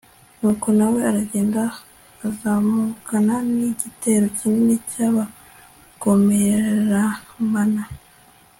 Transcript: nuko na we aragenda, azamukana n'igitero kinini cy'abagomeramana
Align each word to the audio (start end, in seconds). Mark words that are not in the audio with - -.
nuko 0.39 0.67
na 0.77 0.85
we 0.91 0.99
aragenda, 1.09 1.63
azamukana 2.27 3.35
n'igitero 3.57 4.25
kinini 4.37 4.75
cy'abagomeramana 4.89 7.83